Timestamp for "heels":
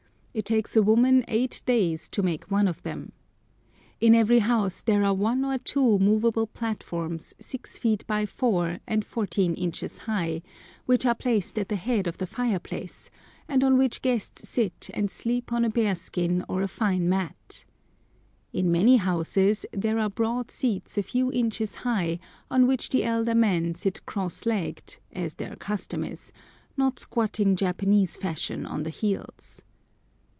28.89-29.65